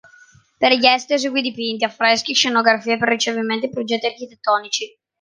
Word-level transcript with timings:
Per 0.57 0.71
gli 0.71 0.87
Este 0.87 1.13
eseguì 1.13 1.43
dipinti, 1.43 1.83
affreschi, 1.83 2.33
scenografie 2.33 2.97
per 2.97 3.07
ricevimenti 3.09 3.67
e 3.67 3.69
progetti 3.69 4.07
architettonici. 4.07 4.99